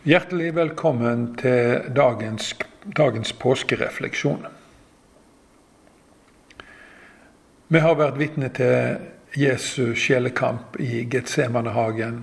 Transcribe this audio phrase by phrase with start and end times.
[0.00, 2.54] Hjertelig velkommen til dagens,
[2.96, 4.46] dagens påskerefleksjon.
[7.68, 8.96] Vi har vært vitne til
[9.36, 12.22] Jesu sjelekamp i Getsemanehagen.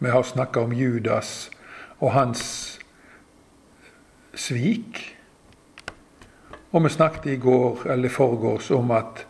[0.00, 1.50] Vi har snakka om Judas
[1.98, 2.46] og hans
[4.32, 5.02] svik.
[6.72, 9.26] Og vi snakket i går eller forgårs om at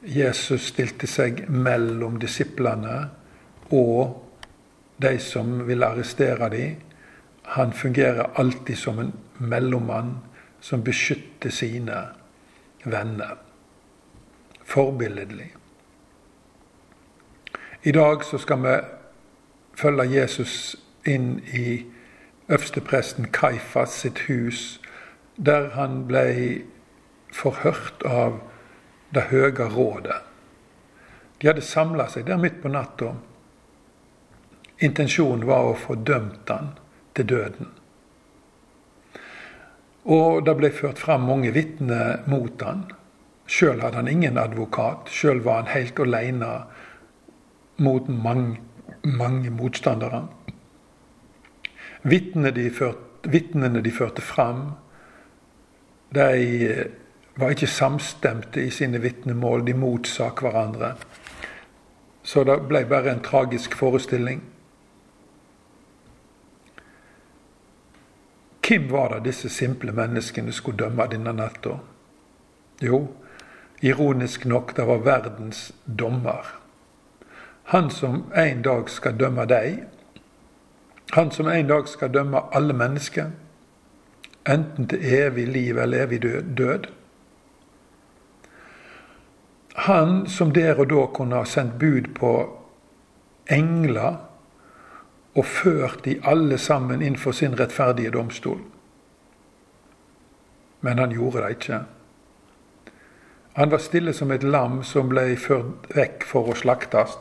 [0.00, 3.02] Jesus stilte seg mellom disiplene
[3.68, 4.22] og
[4.96, 6.85] de som ville arrestere dem.
[7.46, 10.18] Han fungerer alltid som en mellommann
[10.60, 12.08] som beskytter sine
[12.84, 13.36] venner.
[14.64, 15.54] Forbilledlig.
[17.82, 18.76] I dag så skal vi
[19.78, 21.84] følge Jesus inn i
[22.48, 24.80] øverstepresten Kaifas sitt hus,
[25.36, 26.24] der han ble
[27.32, 28.40] forhørt av
[29.14, 30.18] det høye rådet.
[31.38, 33.12] De hadde samla seg der midt på natta.
[34.82, 36.74] Intensjonen var å få dømt han
[37.16, 37.72] til døden.
[40.06, 42.84] Og det ble ført fram mange vitner mot han.
[43.50, 45.10] Sjøl hadde han ingen advokat.
[45.10, 46.52] Sjøl var han helt aleine
[47.82, 48.60] mot mange,
[49.02, 50.26] mange motstandere.
[52.06, 53.30] Vitnene de, førte,
[53.82, 54.76] de førte fram,
[56.14, 56.86] de
[57.36, 59.66] var ikke samstemte i sine vitnemål.
[59.66, 60.94] De motsa hverandre.
[62.22, 64.40] Så det ble bare en tragisk forestilling.
[68.68, 71.76] Hvem var det disse simple menneskene skulle dømme denne natta?
[72.82, 73.06] Jo,
[73.80, 76.46] ironisk nok, det var verdens dommer.
[77.70, 79.84] Han som en dag skal dømme deg.
[81.14, 83.30] Han som en dag skal dømme alle mennesker.
[84.46, 86.22] Enten til evig liv eller evig
[86.58, 86.90] død.
[89.86, 92.32] Han som der og da kunne ha sendt bud på
[93.50, 94.25] engler
[95.36, 98.62] og ført de alle sammen inn for sin rettferdige domstol.
[100.80, 101.80] Men han gjorde det ikke.
[103.56, 107.16] Han var stille som et lam som ble ført vekk for å slaktes.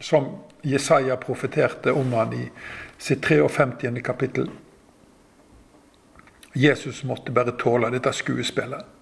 [0.00, 0.26] Som
[0.62, 2.48] Jesaja profeterte om han i
[2.98, 4.02] sitt 53.
[4.02, 4.50] kapittel.
[6.54, 8.93] Jesus måtte bare tåle dette skuespillet.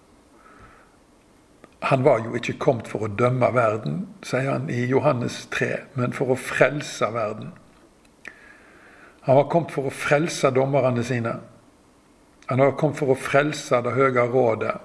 [1.83, 6.15] Han var jo ikke kommet for å dømme verden, sier han i Johannes 3, men
[6.15, 7.51] for å frelse verden.
[9.27, 11.35] Han var kommet for å frelse dommerne sine.
[12.47, 14.77] Han var kommet for å frelse Det høye rådet,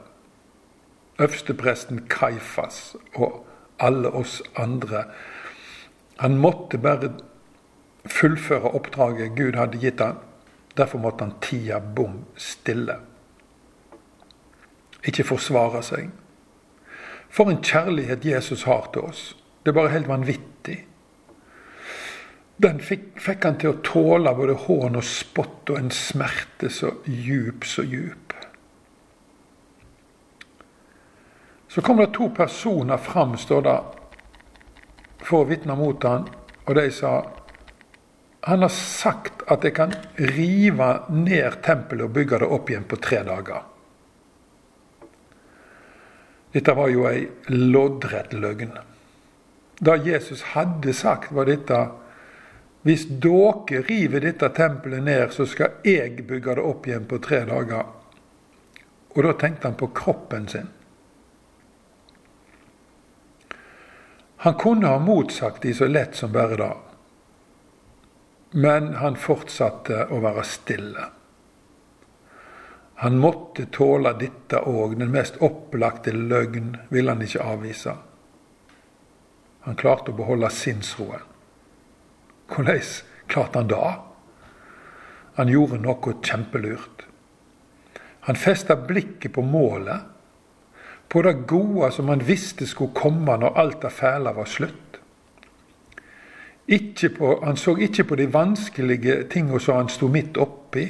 [1.22, 3.44] øverstepresten Kaifas og
[3.80, 5.06] alle oss andre.
[6.18, 7.14] Han måtte bare
[8.06, 10.18] fullføre oppdraget Gud hadde gitt han.
[10.78, 13.00] Derfor måtte han tida bom stille.
[15.06, 16.10] Ikke forsvare seg.
[17.30, 19.24] For en kjærlighet Jesus har til oss.
[19.64, 20.78] Det er bare helt vanvittig.
[22.58, 26.96] Den fikk, fikk han til å tåle både hån og spott og en smerte så
[27.06, 28.34] djup, så djup.
[31.68, 33.78] Så kom det to personer fram, står det,
[35.22, 36.26] for å vitne mot han,
[36.66, 37.20] og de sa
[38.48, 43.00] han har sagt at jeg kan rive ned tempelet og bygge det opp igjen på
[43.04, 43.66] tre dager.
[46.58, 48.72] Dette var jo ei loddrett løgn.
[49.78, 51.84] Det Jesus hadde sagt, var dette
[52.82, 57.44] Hvis dere river dette tempelet ned, så skal jeg bygge det opp igjen på tre
[57.46, 57.84] dager.
[59.14, 60.70] Og da tenkte han på kroppen sin.
[64.48, 66.72] Han kunne ha motsagt de så lett som bare det.
[68.58, 71.10] Men han fortsatte å være stille.
[73.00, 77.94] Han måtte tåle dette òg, den mest opplagte løgn ville han ikke avvise.
[79.68, 81.22] Han klarte å beholde sinnsroen.
[82.50, 82.82] Hvordan
[83.30, 83.94] klarte han det?
[85.38, 87.06] Han gjorde noe kjempelurt.
[88.26, 90.02] Han festa blikket på målet,
[91.08, 94.98] på det gode som han visste skulle komme når alt det fæle var slutt.
[97.18, 100.90] På, han så ikke på de vanskelige tingene som han sto midt oppi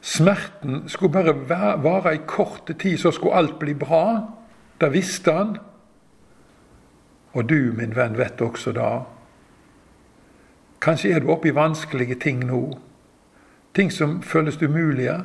[0.00, 1.34] Smerten skulle bare
[1.82, 4.32] vare i korte tid, så skulle alt bli bra.
[4.80, 5.56] Det visste han.
[7.32, 8.92] Og du, min venn, vet også det.
[10.80, 12.78] Kanskje er du oppe i vanskelige ting nå.
[13.74, 15.24] Ting som føles umulige.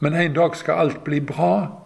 [0.00, 1.82] Men en dag skal alt bli bra.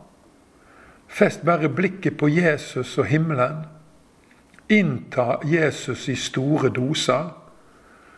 [1.08, 3.64] Fest bare blikket på Jesus og himmelen.
[4.70, 7.30] Innta Jesus i store doser.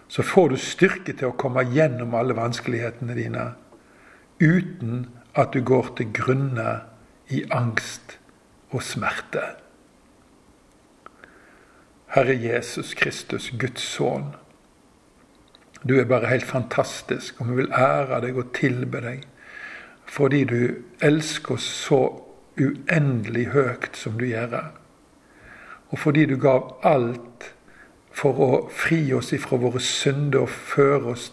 [0.08, 3.46] Så får du styrke til å komme gjennom alle vanskelighetene dine
[4.42, 5.06] uten
[5.38, 6.80] at du går til grunne
[7.30, 8.18] i angst
[8.70, 9.44] og smerte.
[12.12, 14.34] Herre Jesus Kristus, Guds sønn.
[15.88, 19.28] Du er bare helt fantastisk, og vi vil ære deg og tilbe deg
[20.12, 20.58] fordi du
[21.00, 22.02] elsker oss så
[22.60, 24.74] uendelig høyt som du gjør.
[25.88, 27.46] Og fordi du gav alt
[28.12, 31.30] for å fri oss ifra våre synder og føre oss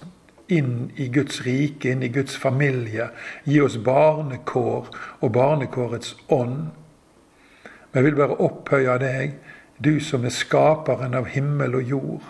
[0.49, 3.09] inn i Guds rike, inn i Guds familie.
[3.45, 6.69] Gi oss barnekår og barnekårets ånd.
[7.89, 9.39] Men jeg vil bare opphøye deg,
[9.79, 12.27] du som er skaperen av himmel og jord.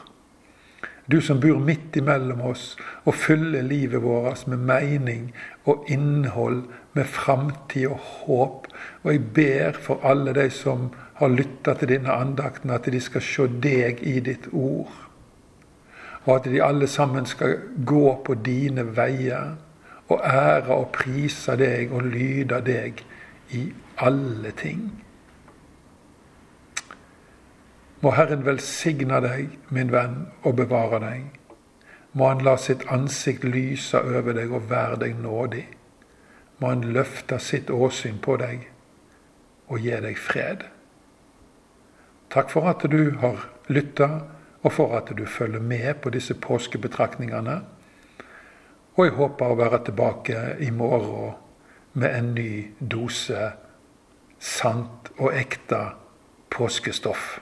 [1.10, 2.75] Du som bor midt imellom oss
[3.10, 5.31] og fyller livet vårt med mening
[5.66, 8.68] og innhold, med framtid og håp.
[9.04, 13.25] Og jeg ber for alle de som har lytta til denne andakten, at de skal
[13.25, 15.08] se deg i ditt ord.
[16.29, 19.55] Og at de alle sammen skal gå på dine veier
[20.09, 23.01] og ære og prise deg og lyde deg
[23.49, 23.63] i
[23.97, 24.83] alle ting.
[28.01, 31.25] Må Herren velsigne deg, min venn, og bevare deg.
[32.13, 35.65] Må Han la sitt ansikt lyse over deg og være deg nådig.
[36.59, 38.69] Må Han løfte sitt åsyn på deg
[39.67, 40.63] og gi deg fred.
[42.29, 44.09] Takk for at du har lytta,
[44.63, 47.61] og for at du følger med på disse påskebetraktningene.
[48.95, 51.38] Og jeg håper å være tilbake i morgen
[51.94, 53.51] med en ny dose
[54.39, 55.79] sant og ekte
[56.51, 57.39] påskestoff.